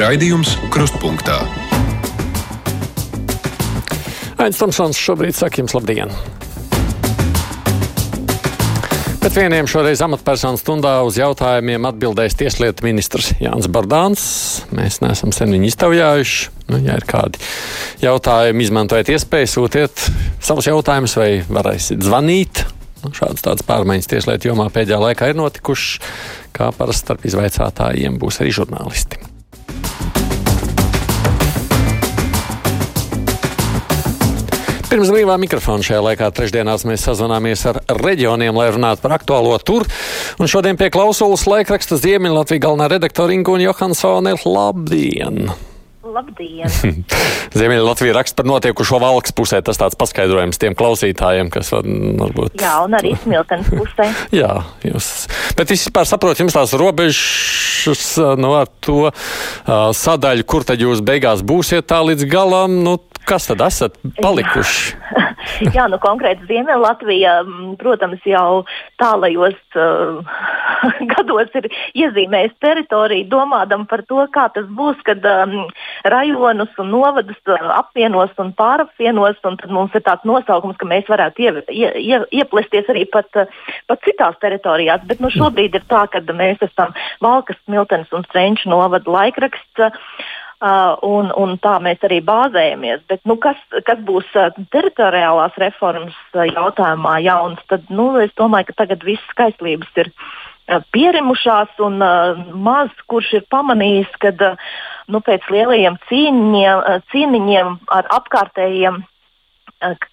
Raidījums 0.00 0.54
Krustpunktā. 0.72 1.42
Aizsmeļamies, 4.40 4.56
Tomsons, 4.56 4.96
šobrīd 4.96 5.36
saka 5.36 5.60
jums 5.60 5.74
labdien! 5.76 6.12
Pēc 9.20 9.34
vieniem 9.36 9.66
šoreiz 9.68 10.00
amatpersonu 10.00 10.56
stundā 10.56 10.94
uz 11.04 11.18
jautājumiem 11.20 11.84
atbildēs 11.90 12.38
tieslietu 12.40 12.86
ministrs 12.86 13.34
Jānis 13.44 13.68
Bardāns. 13.68 14.22
Mēs 14.72 15.02
neesam 15.04 15.34
sen 15.36 15.52
viņu 15.52 15.68
iztaujājuši. 15.68 16.48
Nu, 16.72 16.80
ja 16.80 16.96
ir 16.96 17.04
kādi 17.04 17.42
jautājumi, 18.00 18.64
izmantojiet 18.64 19.12
iespēju, 19.18 19.50
sūtiet 19.52 20.06
savus 20.40 20.70
jautājumus 20.70 21.18
vai 21.20 21.28
varēsiet 21.44 22.00
zvanīt. 22.06 22.62
Nu, 23.04 23.12
šādas 23.12 23.44
tādas 23.44 23.68
pārmaiņas 23.68 24.08
tieslietu 24.14 24.48
jomā 24.48 24.70
pēdējā 24.72 25.02
laikā 25.04 25.28
ir 25.28 25.36
notikušas, 25.42 26.16
kā 26.56 26.70
parasti 26.78 27.04
starp 27.04 27.28
izvaicātājiem 27.28 28.16
būs 28.22 28.40
arī 28.40 28.56
žurnālisti. 28.62 29.29
Pirms 34.90 35.06
brīvā 35.14 35.36
mikrofona 35.38 35.86
šajā 35.86 36.00
laikā 36.02 36.28
trešdienās 36.34 36.82
mēs 36.88 37.04
sazvanāmies 37.06 37.60
ar 37.70 37.76
reģioniem, 37.94 38.56
lai 38.58 38.72
runātu 38.74 39.04
par 39.04 39.14
aktuālo 39.20 39.54
tur. 39.62 39.86
Un 40.42 40.50
šodien 40.50 40.74
pie 40.80 40.88
klausulas 40.90 41.46
laikraksta 41.46 41.94
Ziemeļlatvijas 42.02 42.64
galvenā 42.64 42.88
redaktora 42.90 43.36
Ingūna 43.36 43.68
Johansone. 43.68 44.34
Labdien! 44.42 45.52
Labdien! 46.10 47.04
Ziemeļlatvija 47.58 48.16
raksta 48.16 48.40
par 48.40 48.48
notiekušo 48.50 48.98
valks 48.98 49.34
pusē. 49.36 49.60
Tas 49.62 49.78
tāds 49.78 49.98
paskaidrojums 50.00 50.58
tiem 50.58 50.74
klausītājiem, 50.78 51.52
kas 51.54 51.70
var, 51.76 51.86
varbūt. 52.24 52.58
Jā, 52.58 52.74
un 52.82 52.98
arī 52.98 53.14
smiltenes 53.22 53.70
pusē. 53.70 54.08
Jā, 54.40 54.50
jūs. 54.86 55.28
Bet 55.54 55.70
es 55.70 55.86
vispār 55.86 56.08
saprotu, 56.10 56.42
jums 56.42 56.56
tās 56.56 56.74
robežas 56.74 58.08
nu, 58.42 58.52
ar 58.58 58.70
to 58.82 59.06
uh, 59.06 59.14
sadaļu, 59.94 60.48
kur 60.50 60.66
tad 60.66 60.82
jūs 60.82 61.04
beigās 61.06 61.46
būsiet 61.46 61.86
tā 61.90 62.02
līdz 62.10 62.26
galam. 62.32 62.80
Nu, 62.82 62.98
kas 63.28 63.48
tad 63.50 63.62
esat 63.64 63.98
palikuši? 64.20 64.96
Jā, 65.10 65.72
Jā 65.76 65.86
nu 65.90 65.98
konkrēti 66.02 66.46
Ziemeļlatvija, 66.48 67.34
protams, 67.80 68.22
jau 68.28 68.62
tālajos 69.00 69.58
uh, 69.78 70.20
gados 71.12 71.52
ir 71.58 71.68
iezīmējis 71.98 72.56
teritoriju, 72.62 73.28
domādam 73.32 73.86
par 73.90 74.04
to, 74.08 74.22
kā 74.34 74.48
tas 74.54 74.68
būs, 74.76 75.00
kad 75.06 75.24
um, 75.26 75.68
rajonus 76.08 76.72
un 76.82 76.92
novadus 76.94 77.38
uh, 77.50 77.70
apvienos 77.78 78.34
un 78.42 78.52
pārapvienos, 78.58 79.40
un 79.48 79.58
tad 79.60 79.74
mums 79.74 79.96
ir 79.96 80.04
tāds 80.06 80.26
nosaukums, 80.28 80.78
ka 80.80 80.88
mēs 80.88 81.08
varētu 81.10 81.46
ie, 81.46 81.54
ie, 81.68 81.92
ie, 82.00 82.20
ieplesties 82.42 82.90
arī 82.92 83.06
pat, 83.12 83.30
uh, 83.40 83.72
pat 83.90 84.04
citās 84.06 84.38
teritorijās. 84.42 85.04
Bet 85.08 85.22
nu, 85.24 85.32
šobrīd 85.34 85.76
ir 85.76 85.88
tā, 85.90 86.06
ka 86.12 86.22
mēs 86.30 86.62
esam 86.64 86.94
Valkas, 87.24 87.58
Miltenes 87.70 88.12
un 88.16 88.26
Strenču 88.28 88.70
novada 88.72 89.10
laikraksts. 89.10 89.90
Uh, 90.60 90.92
un, 91.08 91.30
un 91.40 91.54
tā 91.64 91.78
mēs 91.80 92.02
arī 92.04 92.18
bāzējamies. 92.20 93.06
Bet, 93.08 93.22
nu, 93.24 93.38
kas, 93.40 93.56
kas 93.86 94.00
būs 94.04 94.26
uh, 94.36 94.50
teritoriālās 94.74 95.54
reformas 95.56 96.18
uh, 96.34 96.42
jautājumā 96.44 97.14
jauns, 97.24 97.62
tad 97.72 97.86
nu, 97.88 98.10
es 98.20 98.34
domāju, 98.36 98.68
ka 98.68 98.82
tagad 98.82 99.06
viss 99.08 99.30
skaistlības 99.32 100.02
ir 100.02 100.10
pierimušās, 100.92 101.72
un 101.80 101.96
uh, 102.04 102.42
maz 102.52 102.92
kurš 103.08 103.38
ir 103.38 103.46
pamanījis, 103.48 104.12
ka 104.20 104.34
uh, 104.36 104.68
nu, 105.08 105.22
pēc 105.24 105.48
lielajiem 105.48 105.96
cīniņiem, 106.10 106.84
cīniņiem 107.08 107.72
ar 107.96 108.12
apkārtējiem 108.20 109.00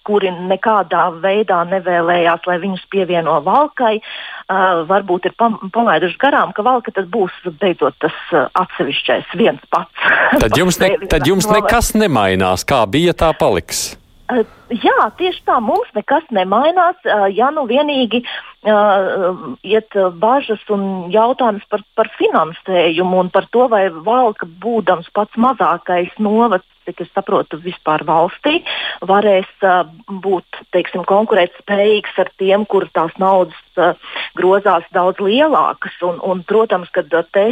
kuri 0.06 0.30
nekādā 0.48 1.08
veidā 1.22 1.60
nevēlējās, 1.68 2.46
lai 2.48 2.58
viņus 2.62 2.86
pievieno 2.92 3.38
valkai, 3.44 3.98
uh, 4.00 4.82
varbūt 4.88 5.28
ir 5.28 5.36
palaiduši 5.38 6.18
garām, 6.22 6.54
ka 6.56 6.64
valka 6.66 6.94
tas 6.96 7.08
būs 7.12 7.34
beidzot 7.60 7.96
tas 8.02 8.16
uh, 8.32 8.48
atsevišķais 8.58 9.36
viens 9.38 9.62
pats. 9.72 10.10
Tad 10.40 10.56
jums, 10.60 10.80
ne, 10.82 10.94
tad 11.10 11.28
jums 11.28 11.48
nekas 11.52 11.94
nemainās, 11.98 12.66
kā 12.68 12.84
bija, 12.88 13.16
tā 13.16 13.32
paliks. 13.38 13.90
Jā, 14.28 14.96
tieši 15.16 15.40
tā, 15.48 15.54
mums 15.64 15.88
nekas 15.96 16.26
nemainās. 16.36 16.98
Ja 17.32 17.48
nu 17.48 17.62
vienīgi 17.64 18.20
uh, 18.20 19.54
iet 19.64 19.96
bažas 20.20 20.60
un 20.74 21.08
jautājums 21.12 21.64
par, 21.72 21.80
par 21.96 22.10
finansējumu 22.18 23.22
un 23.22 23.30
par 23.32 23.48
to, 23.54 23.64
vai 23.72 23.86
valka 23.88 24.48
būdams 24.60 25.08
pats 25.16 25.40
mazākais 25.40 26.12
novads 26.20 26.68
cik 26.88 27.04
es 27.04 27.12
saprotu, 27.14 27.60
vispār 27.62 28.02
valstī, 28.08 28.58
varēs 29.04 29.48
uh, 29.62 29.84
būt 30.24 30.62
teiksim, 30.74 31.04
konkurētspējīgs 31.08 32.18
ar 32.24 32.32
tiem, 32.40 32.66
kur 32.66 32.88
tās 32.96 33.14
naudas 33.20 33.78
uh, 33.78 33.94
grozās 34.38 34.88
daudz 34.96 35.20
lielākas. 35.22 35.96
Un, 36.08 36.20
un, 36.24 36.44
protams, 36.48 36.90
ka 36.92 37.04
te 37.04 37.48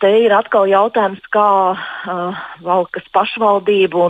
Te 0.00 0.08
ir 0.24 0.32
atkal 0.32 0.64
jautājums, 0.70 1.20
kā 1.34 1.74
uh, 1.74 2.44
valkas 2.64 3.04
pašvaldība 3.12 4.06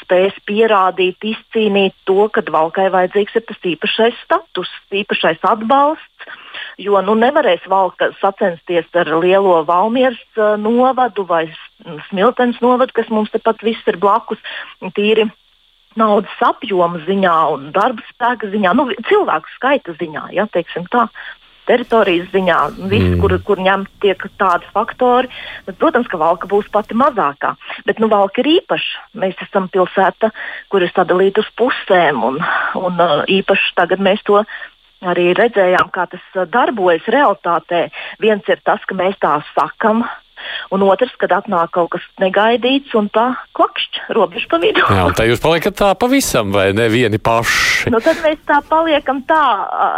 spēs 0.00 0.34
pierādīt, 0.48 1.22
izcīnīt 1.22 1.94
to, 2.08 2.26
ka 2.34 2.42
valkai 2.50 2.88
vajadzīgs 2.90 3.36
ir 3.38 3.44
tas 3.46 3.68
īpašais 3.74 4.18
status, 4.24 4.72
īpašais 4.90 5.44
atbalsts. 5.46 6.26
Jo 6.80 7.02
nu, 7.04 7.16
nevarēs 7.18 7.66
valka 7.68 8.10
sacensties 8.20 8.88
ar 8.96 9.10
lielo 9.20 9.58
Valmieras 9.68 10.22
uh, 10.38 10.54
novadu 10.60 11.26
vai 11.28 11.44
Smiltenes 12.08 12.60
novadu, 12.64 12.94
kas 12.96 13.10
mums 13.12 13.32
tepat 13.34 13.60
viss 13.66 13.88
ir 13.90 13.98
blakus. 14.00 14.40
Tīri 14.96 15.28
naudas 15.98 16.40
apjoma 16.40 17.02
ziņā 17.04 17.36
un 17.52 17.70
darba 17.74 18.04
spēka 18.08 18.48
ziņā, 18.52 18.72
nu, 18.78 18.88
cilvēku 19.10 19.56
skaita 19.58 19.96
ziņā. 20.00 20.30
Ja, 20.32 20.48
tā 20.48 21.10
teritorijas 21.68 22.30
ziņā, 22.32 22.58
viss, 22.90 23.06
mm. 23.06 23.20
kur, 23.22 23.34
kur 23.46 23.60
ņemt 23.62 23.90
tiek 24.02 24.24
tādi 24.40 24.66
faktori. 24.74 25.30
Bet, 25.66 25.78
protams, 25.80 26.08
ka 26.10 26.18
valka 26.20 26.48
būs 26.50 26.68
pati 26.74 26.96
mazākā. 26.98 27.54
Bet 27.86 28.02
nu, 28.02 28.08
valka 28.12 28.42
ir 28.42 28.50
īpaša. 28.56 29.06
Mēs 29.22 29.38
esam 29.46 29.68
pilsēta, 29.72 30.32
kur 30.72 30.82
ir 30.82 30.92
sadalīta 30.94 31.44
uz 31.44 31.50
pusēm. 31.58 32.22
Un, 32.32 32.40
un 32.78 33.02
uh, 33.02 33.22
īpaši 33.30 33.76
tagad 33.78 34.02
mēs 34.02 34.24
to 34.26 34.42
arī 35.02 35.32
redzējām, 35.38 35.92
kā 35.94 36.08
tas 36.12 36.24
uh, 36.36 36.46
darbojas 36.50 37.06
realitātē. 37.10 37.86
Viens 38.22 38.46
ir 38.50 38.62
tas, 38.66 38.82
ka 38.88 38.96
mēs 38.98 39.18
tā 39.22 39.38
sakam, 39.52 40.04
un 40.74 40.82
otrs, 40.86 41.12
kad 41.20 41.32
atnāk 41.36 41.72
kaut 41.76 41.92
kas 41.94 42.04
negaidīts 42.22 42.94
un 42.98 43.08
tā 43.12 43.32
klakšķi 43.56 44.16
robežu 44.16 44.48
pa 44.50 44.60
vidu. 44.62 44.82
Jā, 44.82 45.04
un 45.08 45.16
tā 45.18 45.26
jūs 45.28 45.42
paliekat 45.42 45.76
tā 45.78 45.90
pavisam 45.98 46.52
vai 46.54 46.70
ne 46.76 46.88
vieni 46.92 47.20
paši? 47.22 47.92
Nu, 47.92 48.00
tad 48.04 48.20
mēs 48.24 48.40
tā 48.48 48.60
paliekam 48.68 49.22
tā 49.28 49.42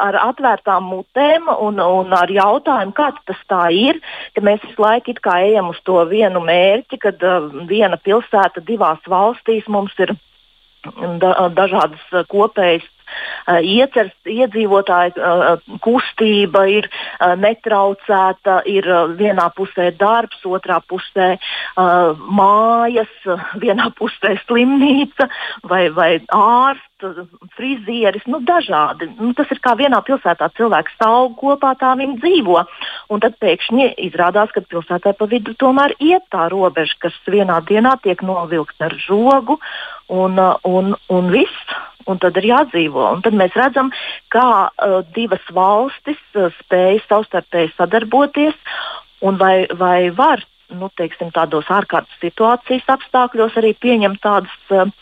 ar 0.08 0.18
atvērtām 0.22 0.88
mutēm 0.90 1.50
un, 1.54 1.80
un 1.80 2.16
ar 2.16 2.32
jautājumu, 2.32 2.96
kā 2.96 3.10
tas 3.28 3.40
tā 3.50 3.66
ir, 3.74 4.00
ka 4.36 4.44
mēs 4.44 4.62
visu 4.66 4.84
laiku 4.84 5.16
ejam 5.34 5.70
uz 5.72 5.80
to 5.84 6.00
vienu 6.10 6.42
mērķi, 6.44 7.00
kad 7.02 7.24
uh, 7.24 7.50
viena 7.68 8.00
pilsēta 8.00 8.64
divās 8.64 9.02
valstīs 9.08 9.68
mums 9.68 9.94
ir 9.98 10.14
da, 11.20 11.48
dažādas 11.54 12.26
kopējas 12.28 12.84
iecers 13.60 14.14
iedzīvotāju 14.28 15.18
uh, 15.18 15.60
kustība 15.84 16.64
ir 16.70 16.88
uh, 16.88 17.34
netraucēta, 17.40 18.60
ir 18.70 18.88
vienā 19.18 19.50
pusē 19.56 19.90
darbs, 19.98 20.40
otrā 20.44 20.80
pusē 20.88 21.34
mājas, 21.76 23.12
vienā 23.64 23.90
pusē 23.98 24.36
slimnīca 24.46 25.28
vai, 25.68 25.88
vai 25.94 26.10
ārsts 26.32 26.90
frizieris, 27.56 28.24
nu, 28.30 28.40
dažādi. 28.40 29.08
Nu, 29.18 29.32
tas 29.36 29.50
ir 29.52 29.60
kā 29.64 29.74
vienā 29.78 30.00
pilsētā 30.06 30.48
cilvēks 30.56 30.94
stāv 30.96 31.34
kopā, 31.40 31.74
tā 31.80 31.94
viņi 31.98 32.18
dzīvo. 32.22 32.62
Un 33.12 33.24
tad 33.24 33.36
pēkšņi 33.42 33.90
izrādās, 34.06 34.52
ka 34.54 34.64
pilsētā 34.64 35.14
pa 35.18 35.28
vidu 35.30 35.56
tomēr 35.60 35.96
iet 35.98 36.26
tā 36.32 36.48
robeža, 36.52 36.96
kas 37.06 37.18
vienā 37.28 37.60
dienā 37.68 37.96
tiek 38.04 38.22
novilkta 38.24 38.88
ar 38.88 38.96
žogu 39.04 39.58
un, 40.12 40.38
un, 40.68 40.94
un 41.08 41.30
viss 41.32 41.76
un 42.10 42.20
tad 42.20 42.36
ir 42.40 42.48
jādzīvo. 42.50 43.04
Un 43.16 43.22
tad 43.24 43.36
mēs 43.38 43.54
redzam, 43.58 43.90
kā 44.32 44.48
uh, 44.68 44.98
divas 45.16 45.44
valstis 45.56 46.20
uh, 46.36 46.50
spēj 46.60 47.00
savstarpēji 47.08 47.72
sadarboties, 47.78 48.58
un 49.24 49.40
vai, 49.40 49.64
vai 49.78 50.10
var 50.14 50.44
nu, 50.74 50.90
teiksim, 50.98 51.30
tādos 51.34 51.68
ārkārtas 51.72 52.20
situācijas 52.22 52.88
apstākļos 52.96 53.56
arī 53.60 53.74
pieņemt 53.80 54.22
tādus. 54.24 54.60
Uh, 54.72 54.92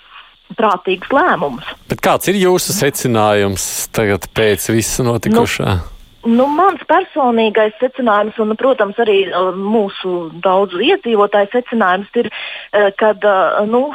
Prātīgs 0.52 1.08
lēmums. 1.08 1.64
Bet 1.88 2.02
kāds 2.04 2.28
ir 2.28 2.36
jūsu 2.36 2.74
secinājums 2.76 3.62
tagad 3.96 4.26
pēc 4.36 4.66
visa 4.74 5.00
notikušā? 5.06 5.68
Nu, 5.78 5.92
Nu, 6.22 6.44
mans 6.46 6.82
personīgais 6.86 7.72
secinājums, 7.80 8.36
un, 8.38 8.54
protams, 8.58 8.98
arī 9.02 9.24
uh, 9.26 9.48
mūsu 9.58 10.28
daudzu 10.44 10.78
iedzīvotāju 10.86 11.50
secinājums 11.50 12.20
ir, 12.20 12.28
uh, 12.30 12.92
ka 12.94 13.10
uh, 13.16 13.64
nu, 13.66 13.88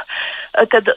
kad 0.72 0.88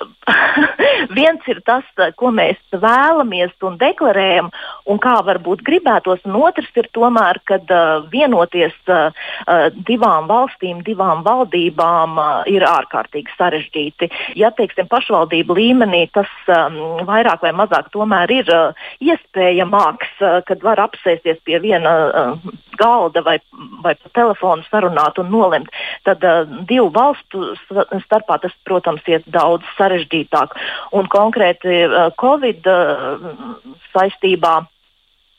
viens 1.18 1.48
ir 1.52 1.62
tas, 1.68 1.86
ko 2.20 2.32
mēs 2.36 2.60
vēlamies 2.72 3.54
un 3.66 3.78
deklarējam, 3.82 4.50
un 4.92 5.02
kā 5.04 5.16
varbūt 5.26 5.64
gribētos, 5.68 6.24
un 6.28 6.38
otrs 6.44 6.70
ir 6.76 6.90
tomēr, 6.96 7.40
kad 7.48 7.72
uh, 7.72 8.06
vienoties 8.12 8.76
divām 9.88 10.28
valstīm, 10.30 10.82
divām 10.86 11.24
valdībām 11.26 12.20
ir 12.52 12.66
ārkārtīgi 12.68 13.34
sarežģīti. 13.38 14.10
Ja 14.40 14.52
teiksim, 14.56 14.90
pašvaldību 14.92 15.58
līmenī 15.58 16.06
tas 16.16 16.32
um, 16.52 17.06
vairāk 17.08 17.44
vai 17.46 17.54
mazāk 17.56 17.90
tomēr 17.94 18.32
ir 18.34 18.52
iespējamāks, 19.04 20.18
kad 20.48 20.66
var 20.66 20.82
apsēsties 20.86 21.42
pie 21.46 21.60
viena 21.64 21.96
galda 22.80 23.24
vai, 23.26 23.38
vai 23.84 23.96
pa 23.96 24.12
telefonu 24.18 24.66
sarunāt 24.70 25.20
un 25.22 25.32
nolemt, 25.34 25.72
tad 26.08 26.24
uh, 26.26 26.44
divu 26.70 26.90
valstu 26.96 27.54
starpā 28.06 28.40
tas, 28.44 28.54
protams, 28.68 29.04
iet 29.08 29.28
daudz 29.32 29.66
sarežģītāk. 29.80 30.56
Un 30.96 31.10
konkrēti 31.12 31.84
uh, 31.88 32.10
Covid 32.22 32.70
uh, 32.70 33.28
saistībā 33.96 34.62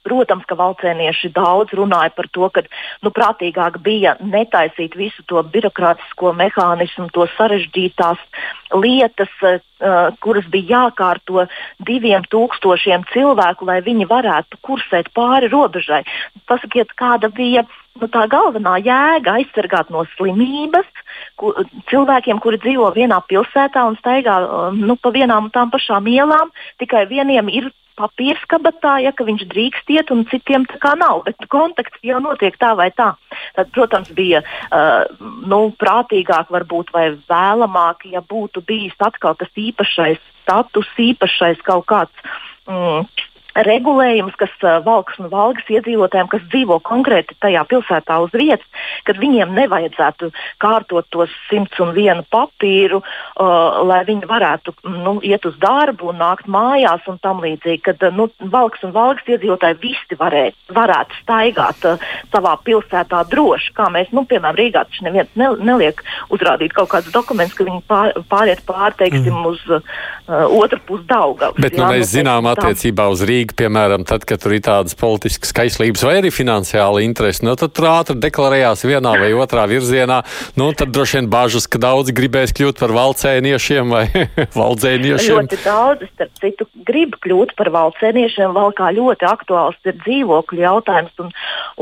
Protams, 0.06 0.46
ka 0.46 0.54
valcēnieši 0.58 1.32
daudz 1.34 1.74
runāja 1.74 2.12
par 2.14 2.28
to, 2.30 2.48
ka 2.54 2.62
nu, 3.02 3.10
prātīgāk 3.14 3.80
bija 3.82 4.14
netaisīt 4.22 4.94
visu 4.98 5.24
to 5.26 5.42
birokrātisko 5.54 6.30
mehānismu, 6.38 7.08
to 7.14 7.26
sarežģītās 7.34 8.22
lietas, 8.76 9.32
uh, 9.42 9.58
kuras 10.22 10.46
bija 10.52 10.84
jākārto 10.86 11.48
diviem 11.88 12.26
tūkstošiem 12.30 13.08
cilvēku, 13.12 13.66
lai 13.66 13.80
viņi 13.86 14.06
varētu 14.10 14.62
kursēt 14.66 15.10
pāri 15.16 15.50
robežai. 15.50 16.04
Pasakiet, 16.46 16.94
kāda 16.98 17.32
bija 17.34 17.66
nu, 18.00 18.08
tā 18.12 18.26
galvenā 18.30 18.76
jēga 18.84 19.38
aizsargāt 19.40 19.90
no 19.94 20.04
slimības 20.14 20.86
ku, 21.40 21.52
cilvēkiem, 21.90 22.40
kuri 22.44 22.60
dzīvo 22.62 22.92
vienā 22.96 23.18
pilsētā 23.30 23.86
un 23.88 23.98
staigā 24.00 24.38
nu, 24.76 24.98
pa 25.00 25.12
vienām 25.14 25.48
un 25.48 25.54
tām 25.54 25.72
pašām 25.74 26.08
ielām, 26.12 26.52
tikai 26.82 27.06
vieniem 27.10 27.50
ir 27.52 27.72
papīrs 27.96 28.42
kabatā, 28.50 28.96
ja 29.04 29.12
viņš 29.16 29.46
drīkst 29.50 29.92
iet, 29.94 30.12
un 30.14 30.24
citiem 30.30 30.66
tā 30.70 30.80
kā 30.82 30.94
nav. 30.98 31.24
Bet 31.26 31.48
kontakts 31.52 32.02
jau 32.06 32.20
notiek 32.22 32.56
tā 32.60 32.74
vai 32.78 32.90
tā. 32.94 33.12
Tad, 33.56 33.72
protams, 33.74 34.12
bija 34.16 34.42
uh, 34.44 35.06
nu, 35.48 35.60
prātīgāk, 35.80 36.52
varbūt, 36.54 36.92
vai 36.96 37.08
vēlamāk, 37.30 38.06
ja 38.12 38.22
būtu 38.22 38.64
bijis 38.66 38.96
atkal 39.02 39.36
tas 39.40 39.52
īpašais 39.56 40.20
status, 40.42 40.90
īpašais 40.98 41.62
kaut 41.66 41.88
kāds. 41.90 42.28
Mm, 42.70 43.06
regulējums, 43.66 44.36
kas 44.38 44.52
valks 44.84 45.18
un 45.20 45.30
valgas 45.32 45.68
iedzīvotājiem, 45.72 46.28
kas 46.32 46.44
dzīvo 46.52 46.78
konkrēti 46.84 47.36
tajā 47.40 47.64
pilsētā 47.70 48.18
uz 48.24 48.34
vietas, 48.36 48.66
kad 49.06 49.18
viņiem 49.20 49.54
nevajadzētu 49.56 50.30
kārtot 50.62 51.08
tos 51.14 51.32
101 51.50 52.24
papīru, 52.32 53.02
uh, 53.02 53.80
lai 53.86 54.02
viņi 54.08 54.28
varētu 54.28 54.74
nu, 54.90 55.16
iet 55.24 55.46
uz 55.48 55.56
darbu 55.62 56.10
un 56.12 56.20
nākt 56.22 56.50
mājās 56.50 57.06
un 57.10 57.20
tam 57.22 57.42
līdzīgi. 57.44 57.82
Kad 57.86 58.04
nu, 58.16 58.28
valks 58.52 58.84
un 58.86 58.94
valgas 58.96 59.26
iedzīvotāji 59.30 59.80
visi 59.82 60.18
varē, 60.18 60.48
varētu 60.74 61.20
staigāt 61.22 61.88
uh, 61.88 62.06
savā 62.34 62.56
pilsētā 62.66 63.22
droši, 63.30 63.72
kā 63.76 63.88
mēs, 63.94 64.12
nu, 64.16 64.26
piemēram, 64.28 64.56
Rīgā 64.56 64.86
taču 64.88 65.06
neviens 65.06 65.32
ne, 65.38 65.50
neliek 65.60 66.02
uzrādīt 66.32 66.74
kaut 66.76 66.90
kādus 66.94 67.14
dokumentus, 67.14 67.56
ka 67.58 67.66
viņi 67.66 67.82
pār, 67.88 68.12
pāriet 68.30 68.62
pārteiksim 68.68 69.34
mm. 69.34 69.48
uz 69.50 69.62
uh, 69.70 69.80
otru 70.46 70.80
pusi 70.86 71.06
Daugavu. 71.06 71.58
Bet 71.60 71.76
nu, 71.76 71.84
jā, 71.84 71.90
mēs 71.94 72.06
nu, 72.06 72.12
zinām 72.14 72.48
attiecībā 72.50 73.06
uz 73.12 73.22
Rīgu 73.26 73.45
Rīga, 73.46 73.54
piemēram, 73.56 74.04
tad, 74.06 74.24
kad 74.26 74.40
tur 74.42 74.54
ir 74.56 74.62
tādas 74.64 74.96
politiskas 74.98 75.52
kaislības 75.54 76.02
vai 76.02 76.16
arī 76.18 76.30
finansiāla 76.34 77.02
interese, 77.04 77.44
nu, 77.46 77.54
tad 77.54 77.72
tur 77.76 77.86
ātri 77.86 78.18
deklarējās 78.18 78.82
vienā 78.84 79.12
vai 79.20 79.30
otrā 79.34 79.66
virzienā. 79.70 80.24
Nu, 80.56 80.72
tad 80.74 80.90
droši 80.90 81.20
vien 81.20 81.28
bažas, 81.30 81.68
ka 81.70 81.78
daudzi 81.78 82.14
gribēs 82.16 82.54
kļūt 82.56 82.80
par 82.80 82.90
valcēniešiem 82.96 83.92
vai 83.92 84.04
valdzēniešiem. 84.60 85.46
Ļoti 85.46 85.60
daudz, 85.62 86.06
starp 86.14 86.42
citu, 86.42 86.66
grib 86.86 87.16
kļūt 87.22 87.54
par 87.56 87.70
valcēniešiem, 87.70 88.54
vēl 88.56 88.74
kā 88.76 88.90
ļoti 88.96 89.28
aktuāls 89.30 89.78
ir 89.86 89.98
dzīvokļu 90.02 90.64
jautājums 90.66 91.22
un, 91.22 91.34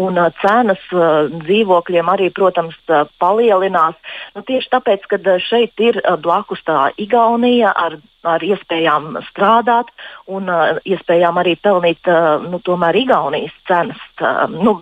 un 0.05 0.21
uh, 0.21 0.33
cenas 0.45 0.83
uh, 0.93 1.31
dzīvokļiem 1.47 2.11
arī, 2.13 2.29
protams, 2.35 2.77
uh, 2.91 3.07
palielinās. 3.23 3.97
Nu, 4.37 4.45
tieši 4.45 4.75
tāpēc, 4.77 5.09
ka 5.09 5.39
šeit 5.41 5.81
ir 5.81 6.03
blakus 6.21 6.61
tā 6.67 6.91
Igaunija 7.01 7.73
ar 7.73 7.97
ar 8.29 8.45
iespējām 8.45 9.19
strādāt 9.29 9.91
un 10.31 10.49
uh, 10.49 10.79
iespējām 10.89 11.39
arī 11.41 11.55
pelnīt 11.61 12.09
uh, 12.09 12.43
nu, 12.45 12.61
tomēr 12.65 12.97
Igaunijas 12.99 13.55
cenas 13.69 14.01
uh, 14.21 14.45
nu, 14.51 14.77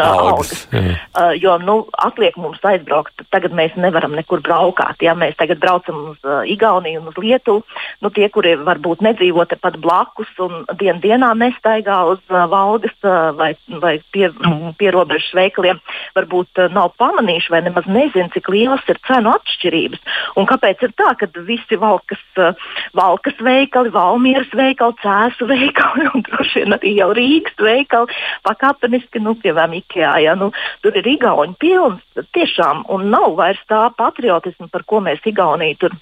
algas. 0.00 0.66
Uh, 0.70 1.32
jo 1.40 1.56
nu, 1.62 1.76
atliek 2.06 2.36
mums 2.40 2.62
aizbraukt, 2.66 3.24
tagad 3.34 3.54
mēs 3.56 3.74
nevaram 3.80 4.14
nekur 4.16 4.42
braukāt. 4.44 5.02
Ja 5.04 5.16
mēs 5.18 5.36
tagad 5.40 5.60
braucam 5.62 6.12
uz 6.12 6.20
uh, 6.26 6.42
Igauniju 6.48 7.02
un 7.02 7.10
uz 7.10 7.18
Lietuvu, 7.20 7.64
nu, 8.04 8.12
tie, 8.14 8.28
kuri 8.32 8.54
varbūt 8.60 9.02
nedzīvo 9.04 9.46
tepat 9.50 9.78
blakus 9.82 10.30
un 10.42 10.64
dien 10.80 11.00
dienā 11.02 11.32
nestaigā 11.38 12.00
uz 12.12 12.22
uh, 12.30 12.44
valdes 12.50 12.94
uh, 13.02 13.32
vai, 13.36 13.52
vai 13.82 13.96
pie, 14.14 14.28
mm, 14.32 14.76
pierobežas 14.80 15.32
veikaliem, 15.36 15.82
varbūt 16.16 16.62
uh, 16.62 16.70
nav 16.74 16.94
pamanījuši 17.00 17.54
vai 17.54 17.62
nemaz 17.66 17.88
nezina, 17.90 18.30
cik 18.34 18.50
lielas 18.52 18.84
ir 18.90 19.00
cenu 19.08 19.34
atšķirības. 19.34 20.04
Un 20.40 20.48
kāpēc 20.50 20.86
ir 20.86 20.94
tā, 20.98 21.12
ka 21.18 21.28
visi 21.46 21.78
valkas 21.80 22.22
uh, 22.38 22.54
Valkas 22.96 23.38
veikali, 23.44 23.92
Valmieras 23.94 24.52
veikali, 24.54 24.98
Cēsu 25.02 25.48
veikali 25.50 26.08
un 26.12 26.24
droši 26.28 26.62
vien 26.62 26.76
arī 26.78 26.94
jau 26.98 27.10
Rīgas 27.16 27.60
veikali 27.60 28.18
pakāpeniski, 28.46 29.22
nu, 29.24 29.36
piemēram, 29.40 29.78
Ikea. 29.80 30.14
Ja, 30.24 30.34
nu, 30.38 30.50
tur 30.84 30.96
ir 31.00 31.08
Igauni 31.16 31.56
pilns 31.60 32.26
tiešām 32.36 32.84
un 32.92 33.08
nav 33.14 33.36
vairs 33.40 33.62
tā 33.70 33.86
patriotisma, 33.96 34.68
par 34.72 34.84
ko 34.88 35.00
mēs 35.04 35.24
Igauniju 35.26 35.80
tur 35.80 35.96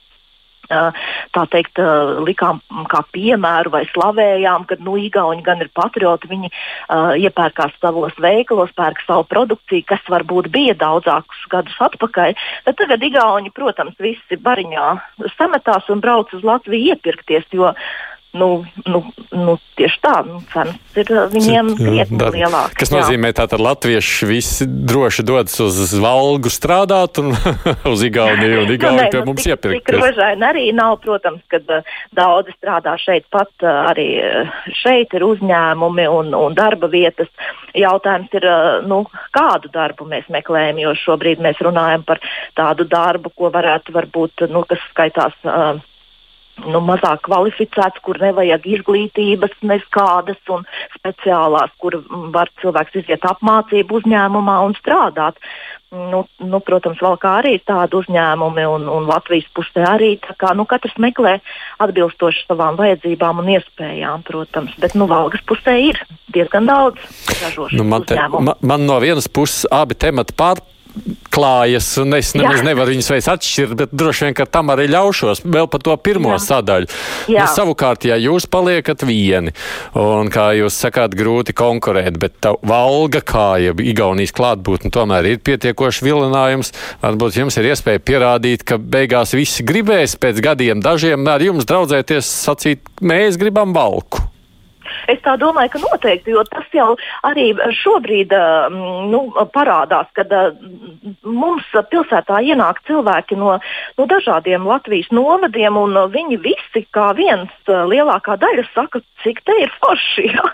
tā 0.68 1.42
teikt, 1.52 1.80
likām 2.26 2.60
kā 2.90 3.02
piemēru 3.14 3.72
vai 3.74 3.82
slavējām, 3.90 4.66
ka 4.68 4.78
nu, 4.80 4.96
Igauni 5.00 5.42
gan 5.44 5.60
ir 5.64 5.70
patrioti, 5.74 6.30
viņi 6.30 6.50
uh, 6.52 7.12
iepērkās 7.18 7.74
savos 7.80 8.14
veikalos, 8.22 8.72
pērk 8.78 9.02
savu 9.06 9.26
produkciju, 9.28 9.86
kas 9.88 10.04
varbūt 10.12 10.50
bija 10.54 10.76
daudzākus 10.78 11.42
gadus 11.52 11.76
atpakaļ. 11.88 12.36
Tad 12.68 12.78
tagad 12.78 13.02
Igauni, 13.02 13.52
protams, 13.54 13.98
visi 14.02 14.38
bariņā 14.38 14.88
sametās 15.36 15.90
un 15.92 16.00
brauc 16.04 16.32
uz 16.36 16.46
Latviju 16.46 16.94
iepirkties, 16.94 17.48
jo 17.52 17.72
nu, 18.32 18.64
nu, 18.86 19.02
nu, 19.30 19.54
tieši 19.76 19.98
tā, 20.00 20.14
nu, 20.24 20.38
cenas 20.52 20.96
ir 20.96 21.10
uh, 21.12 21.26
viņiem 21.32 21.72
krietni 21.76 22.28
lielākas. 22.36 22.76
Kas 22.80 22.92
nozīmē, 22.94 23.32
ka 23.36 23.44
latvieši 23.60 24.28
visi 24.28 24.66
droši 24.68 25.24
dodas 25.28 25.58
uz 25.60 25.92
Valgu 26.00 26.52
strādāt 26.52 27.20
un 27.20 27.34
uz 27.92 28.04
Igauniju, 28.06 28.62
un 28.64 28.72
Igauniju 28.72 29.04
nu, 29.04 29.12
pie 29.12 29.22
mums 29.28 29.48
iepirkt. 29.50 29.84
Tik 29.84 30.00
rožaini 30.00 30.48
arī 30.48 30.64
nav, 30.76 30.96
protams, 31.04 31.44
kad 31.52 31.68
uh, 31.68 31.92
daudzi 32.16 32.56
strādā 32.56 32.96
šeit 33.02 33.28
pat, 33.32 33.52
uh, 33.60 33.92
arī 33.92 34.08
uh, 34.24 34.56
šeit 34.80 35.12
ir 35.12 35.28
uzņēmumi 35.28 36.08
un, 36.08 36.32
un 36.38 36.56
darba 36.56 36.88
vietas. 36.92 37.28
Jautājums 37.76 38.32
ir, 38.40 38.48
uh, 38.48 38.80
nu, 38.88 39.04
kādu 39.36 39.68
darbu 39.76 40.08
mēs 40.08 40.32
meklējam, 40.32 40.80
jo 40.86 40.96
šobrīd 41.04 41.44
mēs 41.44 41.60
runājam 41.60 42.08
par 42.08 42.24
tādu 42.56 42.88
darbu, 42.88 43.36
ko 43.36 43.52
varētu 43.52 43.92
varbūt, 43.92 44.48
nu, 44.52 44.64
kas 44.68 44.80
skaitās. 44.92 45.36
Uh, 45.44 45.82
nu, 46.60 46.80
mazāk 46.84 47.24
kvalificēts, 47.26 48.02
kur 48.04 48.20
nevajag 48.22 48.66
izglītības 48.76 49.54
nekādas 49.66 50.40
un 50.52 50.64
speciālās, 50.96 51.72
kur 51.82 52.00
var 52.34 52.50
cilvēks 52.62 53.02
iziet 53.02 53.24
apmācību 53.28 54.00
uzņēmumā 54.00 54.58
un 54.66 54.76
strādāt. 54.78 55.40
Nu, 55.92 56.22
nu, 56.40 56.58
protams, 56.64 57.02
vēl 57.04 57.18
kā 57.20 57.34
arī 57.42 57.58
tādi 57.68 57.98
uzņēmumi 57.98 58.62
un, 58.64 58.86
un 58.88 59.08
Latvijas 59.10 59.48
pusē 59.52 59.84
arī. 59.90 60.14
Kā, 60.24 60.54
nu, 60.56 60.64
katrs 60.68 60.94
meklē 60.96 61.34
atbilstoši 61.84 62.46
savām 62.46 62.78
vajadzībām 62.80 63.42
un 63.42 63.50
iespējām, 63.58 64.24
protams. 64.24 64.72
Bet 64.80 64.96
nu, 64.96 65.04
Valgas 65.10 65.44
pusē 65.44 65.76
ir 65.90 66.00
diezgan 66.32 66.70
daudz 66.70 66.96
ražošanas 67.42 67.76
nu, 67.76 67.88
man, 67.92 68.06
te, 68.08 68.16
man, 68.16 68.54
man 68.64 68.88
no 68.88 68.96
vienas 69.04 69.28
puses 69.28 69.66
abi 69.68 69.98
temati 70.00 70.32
pār, 70.32 70.64
klājas, 71.32 71.86
un 72.02 72.16
es 72.18 72.34
nemaz 72.36 72.60
Jā. 72.60 72.66
nevaru 72.66 72.92
viņus 72.92 73.08
vairs 73.14 73.28
atšķirt, 73.32 73.74
bet 73.78 73.94
droši 73.96 74.26
vien, 74.26 74.34
ka 74.36 74.46
tam 74.50 74.72
arī 74.74 74.88
ļaušos 74.92 75.42
vēl 75.46 75.68
par 75.72 75.84
to 75.84 75.96
pirmo 75.96 76.34
Jā. 76.34 76.40
sadaļu. 76.44 76.88
Jā. 77.32 77.46
Nu, 77.46 77.54
savukārt, 77.56 78.04
ja 78.08 78.18
jūs 78.20 78.46
paliekat 78.52 79.04
vieni, 79.08 79.54
un 79.98 80.30
kā 80.32 80.50
jūs 80.58 80.76
sakāt, 80.84 81.16
grūti 81.18 81.56
konkurēt, 81.56 82.18
bet 82.20 82.36
tā 82.44 82.54
valga 82.68 83.22
kāja, 83.24 83.72
Igaunijas 83.82 84.34
klātbūtne 84.36 84.92
tomēr 84.92 85.32
ir 85.32 85.40
pietiekoši 85.44 86.06
vilinājums, 86.06 86.74
varbūt 87.02 87.40
jums 87.40 87.56
ir 87.60 87.72
iespēja 87.72 88.02
pierādīt, 88.04 88.66
ka 88.68 88.78
beigās 88.78 89.34
visi 89.36 89.64
gribēs 89.66 90.18
pēc 90.20 90.42
gadiem 90.44 90.84
dažiem 90.84 91.24
ar 91.32 91.42
jums 91.44 91.68
draudzēties, 91.68 92.28
sacīt, 92.46 92.84
mēs 93.00 93.40
gribam 93.40 93.74
valku. 93.76 94.31
Es 95.10 95.22
tā 95.24 95.36
domāju, 95.40 95.72
ka 95.74 95.82
noteikti, 95.82 96.34
jo 96.36 96.44
tas 96.50 96.68
jau 96.74 96.92
arī 97.26 97.50
šobrīd 97.82 98.34
nu, 99.10 99.22
parādās, 99.54 100.10
kad 100.16 100.32
mums 101.34 101.68
pilsētā 101.92 102.40
ienāk 102.44 102.82
cilvēki 102.88 103.38
no, 103.40 103.56
no 103.98 104.06
dažādiem 104.10 104.66
Latvijas 104.68 105.10
novadiem, 105.14 105.78
un 105.78 105.98
viņi 106.12 106.38
visi 106.44 106.84
kā 106.94 107.12
viens 107.18 107.52
lielākā 107.68 108.38
daļa 108.42 108.66
saka, 108.72 109.02
cik 109.22 109.42
te 109.46 109.58
ir 109.64 109.72
forši. 109.80 110.28
Ja? 110.32 110.44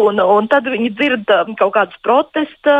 un, 0.00 0.18
un 0.18 0.46
tad 0.50 0.66
viņi 0.70 0.88
dzird 0.96 1.30
kaut 1.58 1.72
kādus 1.74 1.98
protesta, 2.02 2.74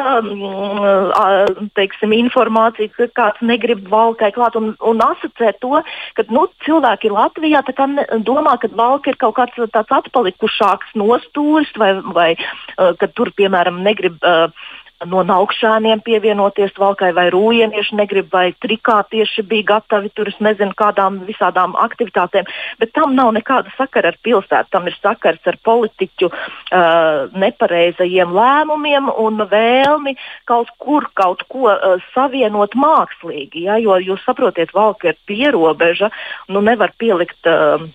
teiksim, 1.79 2.15
informāciju, 2.17 2.91
ka 2.97 3.09
kāds 3.19 3.45
negrib 3.45 3.85
valkai 3.93 4.31
klāt 4.35 4.57
un, 4.59 4.73
un 4.85 5.03
asociē 5.05 5.53
to, 5.63 5.83
ka 6.17 6.27
nu, 6.35 6.47
cilvēki 6.67 7.13
Latvijā 7.13 7.63
domā, 8.27 8.57
ka 8.61 8.71
valka 8.73 9.13
ir 9.13 9.21
kaut 9.21 9.37
kāds 9.39 9.71
tāds 9.75 9.95
atpalikušāks 10.01 10.97
nostūris 10.99 11.73
vai, 11.79 11.93
vai 12.17 12.29
uh, 12.35 12.95
ka 12.99 13.11
tur, 13.15 13.33
piemēram, 13.39 13.83
negrib. 13.87 14.19
Uh, 14.23 14.53
no 15.07 15.23
naukšēniem 15.23 16.01
pievienoties 16.03 16.75
valkai, 16.79 17.13
vai 17.15 17.29
rūjienieši 17.31 17.99
negrib, 17.99 18.31
vai 18.33 18.51
trikātieši 18.65 19.45
bija 19.47 19.67
gatavi 19.75 20.11
tur, 20.15 20.31
es 20.33 20.39
nezinu, 20.43 20.75
kādām 20.79 21.21
visādām 21.29 21.77
aktivitātēm, 21.79 22.49
bet 22.81 22.93
tam 22.97 23.15
nav 23.19 23.31
nekāda 23.37 23.71
sakara 23.77 24.13
ar 24.13 24.19
pilsētu, 24.27 24.73
tam 24.75 24.89
ir 24.91 24.97
sakars 24.99 25.47
ar 25.47 25.59
politiķu 25.65 26.31
uh, 26.31 27.29
nepareizajiem 27.39 28.35
lēmumiem 28.35 29.13
un 29.15 29.45
vēlmi 29.53 30.17
kaut 30.51 30.73
kur 30.83 31.07
kaut 31.19 31.47
ko 31.53 31.71
uh, 31.71 32.03
savienot 32.15 32.75
mākslīgi, 32.75 33.69
ja, 33.69 33.79
jo 33.83 34.01
jūs 34.03 34.27
saprotiet, 34.27 34.75
valka 34.75 35.13
ir 35.13 35.23
pierobeža, 35.31 36.11
nu 36.51 36.65
nevar 36.65 36.95
pielikt 36.99 37.47
uh, 37.47 37.87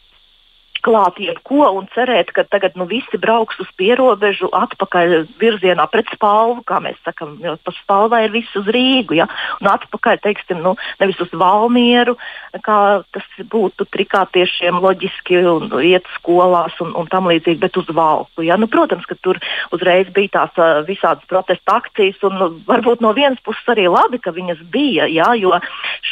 klāt 0.84 1.20
jebko 1.22 1.70
un 1.78 1.88
cerēt, 1.94 2.34
ka 2.36 2.44
tagad 2.50 2.76
nu, 2.80 2.86
visi 2.90 3.20
brauks 3.22 3.60
uz 3.64 3.70
pierobežu 3.80 4.50
atpakaļ 4.54 5.16
virzienā 5.40 5.86
pret 5.92 6.10
spalvu, 6.14 6.64
kā 6.68 6.80
mēs 6.84 7.00
sakām, 7.06 7.38
jo 7.44 7.56
pa 7.64 7.74
spalvai 7.78 8.26
ir 8.28 8.34
viss 8.36 8.58
uz 8.60 8.68
Rīgu, 8.74 9.16
ja? 9.18 9.28
un 9.62 9.70
atpakaļ, 9.72 10.20
teiksim, 10.24 10.60
nu, 10.66 10.76
nevis 11.00 11.22
uz 11.24 11.32
Valmieru, 11.40 12.18
kā 12.66 12.80
tas 13.16 13.30
būtu 13.54 13.88
trikātiešiem 13.96 14.82
loģiski 14.84 15.40
un 15.54 15.72
iet 15.84 16.10
skolās 16.18 16.76
un, 16.84 16.92
un 17.00 17.08
tam 17.12 17.32
līdzīgi, 17.32 17.62
bet 17.64 17.80
uz 17.80 17.90
Valku. 17.94 18.44
Ja? 18.46 18.60
Nu, 18.60 18.68
protams, 18.72 19.08
ka 19.08 19.18
tur 19.24 19.40
uzreiz 19.76 20.12
bija 20.14 20.36
tās 20.40 20.60
uh, 20.60 20.84
visādas 20.88 21.24
protesta 21.32 21.80
akcijas 21.80 22.20
un 22.28 22.38
nu, 22.42 22.50
varbūt 22.68 23.04
no 23.06 23.14
vienas 23.16 23.40
puses 23.46 23.72
arī 23.72 23.88
labi, 23.92 24.20
ka 24.20 24.36
viņas 24.36 24.66
bija, 24.74 25.08
ja? 25.08 25.32
jo 25.40 25.56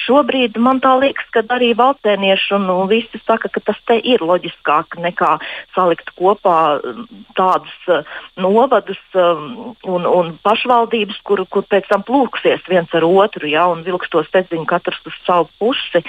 šobrīd 0.06 0.56
man 0.62 0.80
tā 0.84 0.96
liekas, 1.02 1.28
ka 1.36 1.44
arī 1.52 1.74
valstēnieši 1.78 2.56
un 2.58 2.68
nu, 2.70 2.80
visi 2.90 3.20
saka, 3.26 3.52
ka 3.52 3.64
tas 3.68 3.80
te 3.88 4.00
ir 4.00 4.24
loģiski 4.24 4.61
būtiskāk 4.62 5.00
nekā 5.00 5.40
salikt 5.76 6.10
kopā 6.18 6.82
um, 6.84 7.08
tādus 7.36 7.74
uh, 7.88 8.04
novadus 8.38 9.00
um, 9.16 9.76
un, 9.84 10.06
un 10.06 10.38
pašvaldības, 10.44 11.22
kur, 11.24 11.46
kur 11.50 11.64
pēc 11.64 11.88
tam 11.90 12.04
plūksies 12.04 12.68
viens 12.70 12.90
ar 12.94 13.04
otru 13.04 13.48
ja, 13.48 13.68
un 13.68 13.84
vilkstos 13.84 14.30
teziņu 14.32 14.66
katrs 14.66 15.02
uz 15.06 15.14
savu 15.26 15.50
pusi. 15.60 16.04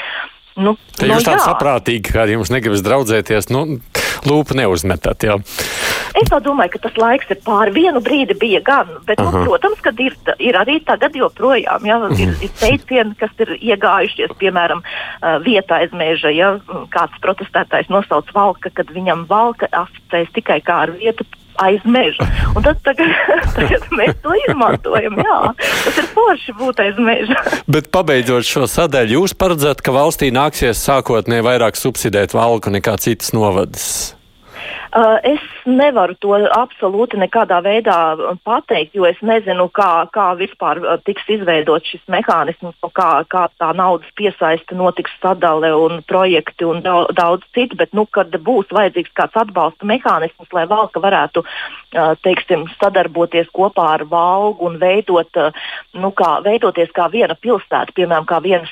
Nu, 0.57 0.77
Te 0.99 1.07
nu, 1.09 1.17
jūs 1.17 1.25
tāds 1.25 1.41
jā. 1.41 1.49
saprātīgi, 1.49 2.13
kā 2.13 2.27
jums 2.29 2.53
negribas 2.53 2.83
draudzēties, 2.85 3.49
nu, 3.55 3.65
lūpu 4.29 4.57
neuzmetat. 4.59 5.25
Jā. 5.25 5.39
Es 6.21 6.29
domāju, 6.29 6.75
ka 6.75 6.83
tas 6.85 6.99
laiks 7.01 7.31
ir 7.33 7.39
pāri. 7.45 7.73
Vienu 7.73 8.03
brīdi 8.05 8.37
bija 8.39 8.61
gan, 8.65 8.91
bet, 9.09 9.21
nu, 9.23 9.31
Aha. 9.31 9.45
protams, 9.49 9.81
ka 9.81 9.95
ir, 10.05 10.17
ir 10.45 10.59
arī 10.61 10.77
tagad 10.85 11.17
joprojām. 11.17 11.87
Ja, 11.89 11.97
ir, 12.13 12.35
ir 12.45 12.53
teicieni, 12.61 13.17
kas 13.19 13.33
ir 13.41 13.55
iegājušies, 13.57 14.37
piemēram, 14.41 14.85
vietā 15.47 15.81
aiz 15.81 15.97
meža. 15.97 16.33
Ja 16.37 16.53
kāds 16.93 17.17
protestētājs 17.25 17.89
nosauc 17.93 18.29
valka, 18.37 18.73
kad 18.77 18.93
viņam 18.93 19.25
valka 19.31 19.71
asociēs 19.73 20.35
tikai 20.37 20.61
kā 20.65 20.83
ar 20.87 20.95
vietu. 21.01 21.27
Aiz 21.61 21.85
meža. 21.85 22.27
Un 22.57 22.65
tad 22.65 22.81
tagad, 22.87 23.11
tagad 23.57 23.85
mēs 23.99 24.17
to 24.25 24.33
izmantojam. 24.47 25.19
Jā, 25.21 25.39
tas 25.59 26.01
ir 26.01 26.09
forši 26.15 26.57
būt 26.59 26.81
aiz 26.85 27.03
meža. 27.03 27.37
Bet 27.75 27.91
pabeidzot 27.95 28.49
šo 28.49 28.65
sadaļu, 28.71 29.21
jūs 29.21 29.37
paredzat, 29.39 29.85
ka 29.85 29.95
valstī 29.95 30.33
nāksies 30.35 30.81
sākotnēji 30.89 31.47
vairāk 31.47 31.79
subsidēt 31.79 32.37
valku 32.37 32.73
nekā 32.73 32.97
citas 33.03 33.35
novadas? 33.37 33.87
Uh, 34.93 35.17
es 35.25 35.41
nevaru 35.65 36.13
to 36.21 36.35
absolūti 36.53 37.17
nekādā 37.17 37.63
veidā 37.65 37.97
pateikt, 38.45 38.93
jo 38.93 39.07
es 39.09 39.17
nezinu, 39.25 39.71
kā, 39.73 40.05
kā 40.13 40.27
vispār 40.37 40.83
uh, 40.83 40.99
tiks 41.01 41.25
izveidots 41.33 41.89
šis 41.89 42.03
mehānisms, 42.13 42.77
kā, 42.93 43.07
kā 43.33 43.47
tā 43.57 43.71
naudas 43.73 44.11
piesaiste 44.21 44.77
notiks 44.77 45.15
sadale 45.23 45.71
un 45.73 46.03
projekti 46.05 46.69
un 46.69 46.83
daudz, 46.85 47.15
daudz 47.17 47.49
citu. 47.57 47.79
Bet, 47.81 47.95
nu, 47.97 48.05
kad 48.05 48.37
būs 48.45 48.69
vajadzīgs 48.69 49.15
kāds 49.17 49.39
atbalsta 49.41 49.89
mehānisms, 49.89 50.53
lai 50.53 50.67
valka 50.69 51.01
varētu 51.01 51.41
uh, 51.41 52.13
teiksim, 52.21 52.69
sadarboties 52.77 53.49
kopā 53.57 53.95
ar 53.95 54.05
valgu 54.13 54.69
un 54.69 54.77
veidot, 54.83 55.41
nu, 55.97 56.13
kā, 56.13 56.35
veidoties 56.45 56.93
kā 56.93 57.09
viena 57.09 57.39
pilsēta, 57.41 57.97
piemēram, 57.97 58.29
kā 58.29 58.45
viens 58.45 58.69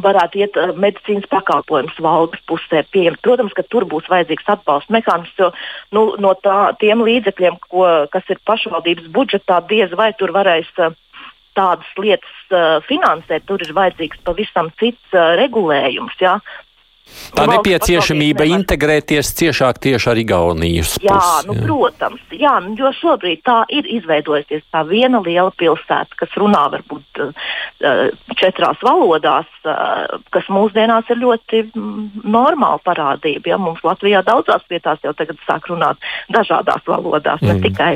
varētu 0.00 0.40
iet 0.40 0.56
medicīnas 0.80 1.28
pakalpojums 1.30 1.98
valdes 2.00 2.40
pusē. 2.48 2.82
Pieejams. 2.92 3.20
Protams, 3.22 3.52
ka 3.56 3.64
tur 3.68 3.84
būs 3.88 4.08
vajadzīgs 4.10 4.48
atbalsta 4.56 4.96
mehānisms, 4.96 5.41
jo 5.42 5.50
nu, 5.96 6.06
no 6.22 6.32
tā, 6.40 6.72
tiem 6.80 7.04
līdzekļiem, 7.04 7.60
ko, 7.68 7.86
kas 8.12 8.32
ir 8.32 8.40
pašvaldības 8.48 9.10
budžetā, 9.14 9.60
diez 9.70 9.94
vai 9.98 10.12
tur 10.18 10.34
varēs. 10.34 10.70
Uh, 10.78 10.98
Tādas 11.52 11.84
lietas 12.00 12.36
uh, 12.48 12.78
finansēt, 12.88 13.42
tur 13.44 13.60
ir 13.60 13.74
vajadzīgs 13.76 14.22
pavisam 14.24 14.70
cits 14.80 15.12
uh, 15.12 15.34
regulējums. 15.36 16.14
Ja? 16.16 16.38
Tā 17.32 17.46
nepieciešamība 17.48 18.44
integrēties 18.50 19.30
ciešāk 19.38 19.78
tieši 19.82 20.10
ar 20.12 20.18
Igaunijas 20.20 20.96
Jā, 21.00 21.16
pusi. 21.16 21.48
nu, 21.48 21.56
protams, 21.64 22.22
jā, 22.36 22.52
nu, 22.64 22.74
jo 22.76 22.90
šobrīd 22.98 23.42
tā 23.46 23.62
ir 23.72 23.88
izveidojusies 23.98 24.64
tā 24.72 24.82
viena 24.88 25.22
liela 25.24 25.52
pilsēta, 25.56 26.18
kas 26.20 26.34
runā 26.40 26.66
varbūt 26.74 27.22
uh, 27.24 27.32
četrās 28.40 28.80
valodās, 28.84 29.48
uh, 29.64 30.20
kas 30.34 30.48
mūsdienās 30.52 31.08
ir 31.12 31.22
ļoti 31.22 31.62
mm, 31.70 32.24
normāla 32.36 32.80
parādība. 32.84 33.54
Ja? 33.54 33.60
Mums 33.60 33.80
Latvijā 33.86 34.20
daudzās 34.26 34.66
vietās 34.72 35.00
jau 35.04 35.14
tagad 35.16 35.40
sāk 35.48 35.70
runāt 35.72 36.00
dažādās 36.32 36.84
valodās, 36.88 37.40
mm. 37.40 37.48
ne 37.48 37.68
tikai 37.68 37.92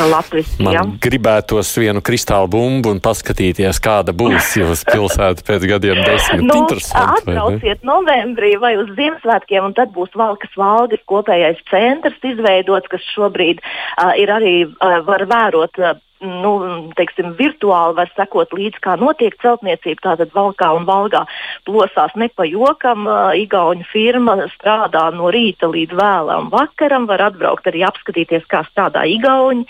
latviešu. 0.00 0.62
Man 0.64 0.72
Ja? 0.72 0.86
gribētos 1.04 1.74
vienu 1.76 2.00
kristālu 2.00 2.48
bumbu 2.48 2.94
un 2.94 3.02
paskatīties, 3.04 3.82
kāda 3.84 4.16
būs 4.16 4.54
jūsu 4.62 4.88
pilsēta 4.88 5.44
pēc 5.44 5.68
gadiem 5.74 6.00
desmit. 6.06 6.46
Nu, 6.48 6.62
Interesanti, 6.64 7.28
atbrauciet 7.28 7.84
novembrī 7.84 8.31
vai 8.60 8.76
uz 8.80 8.88
Ziemassvētkiem, 8.96 9.64
un 9.64 9.74
tad 9.74 9.92
būs 9.96 10.14
Valkas 10.14 10.54
valdes 10.56 11.02
kopējais 11.06 11.60
centrs 11.70 12.18
izveidots, 12.22 12.88
kas 12.88 13.02
šobrīd 13.14 13.60
uh, 13.62 14.12
ir 14.16 14.30
arī 14.30 14.56
uh, 14.66 15.02
var 15.06 15.26
vērot. 15.26 15.78
Uh, 15.78 16.00
Nu, 16.22 16.52
teiksim, 16.94 17.32
virtuāli 17.34 17.96
var 17.98 18.10
sekot 18.14 18.52
līdzi, 18.54 18.78
kā 18.84 18.92
notiek 18.94 19.34
celtniecība. 19.42 20.04
Tātad 20.04 20.30
Valkā 20.36 20.68
un 20.76 20.84
Valgā 20.86 21.24
plosās 21.68 22.14
ne 22.18 22.28
pa 22.28 22.46
jokam. 22.48 23.06
Igaunija 23.38 23.88
firma 23.92 24.36
strādā 24.54 25.06
no 25.14 25.30
rīta 25.34 25.70
līdz 25.70 25.96
vēlam 25.98 26.50
vakaram. 26.52 27.08
Var 27.10 27.28
atbraukt 27.30 27.70
arī 27.70 27.84
apskatīties, 27.88 28.46
kā 28.50 28.64
strādā 28.70 29.04
Igauni. 29.08 29.66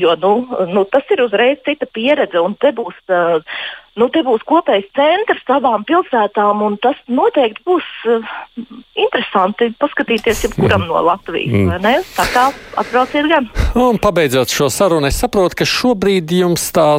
Jo 0.00 0.16
nu, 0.22 0.34
nu, 0.70 0.86
tas 0.90 1.14
ir 1.14 1.24
uzreiz 1.26 1.62
cita 1.66 1.88
pieredze. 1.90 2.40
Un 2.40 2.56
te 2.60 2.74
būs 2.76 2.96
nu, 3.98 4.08
te 4.12 4.22
būs 4.24 4.44
kopējs 4.48 4.88
centrs 4.96 5.42
savām 5.48 5.84
pilsētām, 5.88 6.62
un 6.64 6.76
tas 6.82 6.98
noteikti 7.10 7.64
būs 7.66 7.88
uh, 8.08 8.34
interesanti 8.94 9.70
paskatīties 9.82 10.44
jebkuram 10.46 10.86
no 10.88 11.02
Latvijas. 11.04 11.52
Mm. 11.52 11.88
Tā 12.16 12.28
kā 12.32 12.46
atbrauciet 12.80 13.28
gan. 13.30 13.50
Un 13.78 14.00
pabeidzot 14.02 14.52
šo 14.52 14.70
sarunu, 14.72 15.10
es 15.10 15.18
saprotu, 15.20 15.60
ka 15.60 15.68
šobrīd 15.68 16.32
jums 16.40 16.70
tā 16.76 16.92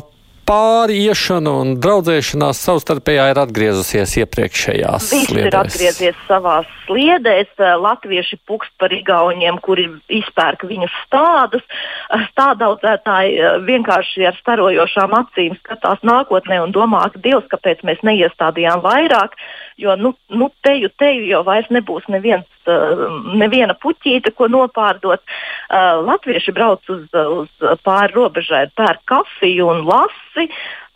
pāriešana 0.51 1.51
un 1.61 1.69
draudzēšanās 1.79 2.59
savstarpējā 2.65 3.29
ir 3.31 3.39
atgriezusies 3.39 4.17
iepriekšējās 4.19 5.07
Viss 5.13 5.29
ir 5.29 5.29
sliedēs. 5.29 5.59
atgriezies 5.61 6.17
savā 6.27 6.57
sliedēs. 6.83 7.47
Eh, 7.55 7.71
Latvieši 7.79 8.39
pukst 8.49 8.73
par 8.81 8.91
igauniem, 8.91 9.61
kuri 9.63 9.87
izpērk 10.11 10.65
viņu 10.67 10.89
stādus. 10.97 11.63
Eh, 11.63 12.25
Stādaudzētāji 12.33 13.37
eh, 13.39 13.59
vienkārši 13.69 14.27
ar 14.27 14.35
starojošām 14.41 15.15
acīm 15.21 15.55
skatās 15.61 16.03
nākotnē 16.03 16.59
un 16.65 16.75
domā, 16.75 17.05
ka 17.13 17.23
Dievs, 17.23 17.47
kāpēc 17.51 17.85
mēs 17.87 18.03
neiestādījām 18.07 18.83
vairāk, 18.83 19.39
jo 19.81 19.95
nu, 19.99 20.13
nu 20.29 20.49
teju, 20.65 20.91
teju 21.01 21.25
jau 21.29 21.41
vairs 21.47 21.69
nebūs 21.73 22.05
neviens, 22.13 22.47
eh, 22.69 23.05
neviena 23.41 23.75
puķīte, 23.81 24.33
ko 24.37 24.49
nopārdot. 24.51 25.21
Eh, 25.21 26.03
Latvieši 26.05 26.53
brauc 26.55 26.93
uz, 26.93 27.07
uz 27.11 27.81
pāri 27.85 28.15
robežai, 28.15 28.67
pērk 28.77 29.03
kafiju 29.09 29.71
un 29.73 29.83
lasi. 29.89 30.47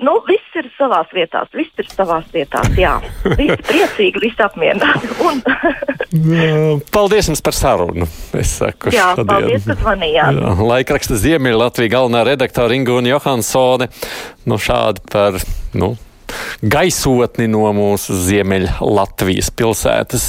Nu, 0.04 0.18
viss 0.27 0.58
ir 0.60 0.65
savā 0.75 1.00
vietā, 1.15 1.46
viss 1.56 1.72
ir 1.80 1.88
savā 1.88 2.18
vietā. 2.34 2.60
Jā, 2.75 2.98
visi 3.38 3.56
priecīgi, 3.63 4.20
visi 4.25 4.44
apmierināti. 4.44 5.08
Un, 5.24 5.39
Paldies 6.96 7.30
jums 7.32 7.44
par 7.44 7.56
sarunu. 7.56 8.08
Es 8.36 8.58
saku, 8.60 8.92
jā, 8.92 9.13
šodien. 9.15 9.30
paldies, 9.32 9.70
ka 9.70 9.77
zvanījāt. 9.80 10.42
Jā, 10.42 10.56
Laikraksta 10.72 11.20
Ziemeļa 11.22 11.62
Latvijas 11.63 11.94
galvenā 11.96 12.25
redaktore 12.27 12.75
Ingūna 12.75 13.13
Johansone. 13.13 13.88
Nu, 14.44 14.60
šādi 14.60 15.04
par 15.12 15.39
nu, 15.80 15.94
gaisotni 16.62 17.48
no 17.51 17.68
mūsu 17.75 18.15
Ziemeļa 18.25 18.80
Latvijas 18.82 19.51
pilsētas. 19.56 20.27